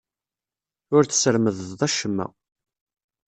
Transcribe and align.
Ur 0.95 1.03
tesremdeḍ 1.05 1.79
acemma. 1.87 2.25